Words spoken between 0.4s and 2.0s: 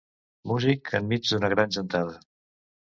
Músic enmig d'una gran